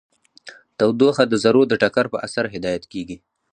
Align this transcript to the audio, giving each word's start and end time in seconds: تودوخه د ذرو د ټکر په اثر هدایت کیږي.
تودوخه 0.77 1.23
د 1.27 1.33
ذرو 1.43 1.61
د 1.67 1.73
ټکر 1.81 2.05
په 2.13 2.17
اثر 2.25 2.45
هدایت 2.55 2.83
کیږي. 2.93 3.17